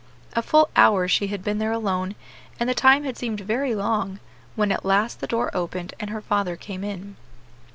[0.33, 2.15] A full hour she had been there alone,
[2.59, 4.19] and the time had seemed very long,
[4.55, 7.17] when at last the door opened and her father came in.